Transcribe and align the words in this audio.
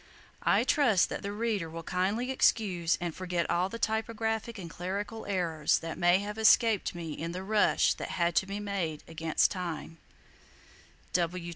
I 0.41 0.63
trust 0.63 1.09
that 1.09 1.21
the 1.21 1.31
Reader 1.31 1.69
will 1.69 1.83
kindly 1.83 2.31
excuse 2.31 2.97
and 2.99 3.13
forget 3.13 3.47
all 3.51 3.69
the 3.69 3.77
typographic 3.77 4.57
and 4.57 4.67
clerical 4.67 5.27
errors 5.27 5.77
that 5.77 5.95
may 5.95 6.17
have 6.17 6.39
escaped 6.39 6.95
me 6.95 7.13
in 7.13 7.33
the 7.33 7.43
rush 7.43 7.93
that 7.93 8.09
had 8.09 8.35
to 8.37 8.47
be 8.47 8.59
made 8.59 9.03
against 9.07 9.51
Time. 9.51 9.99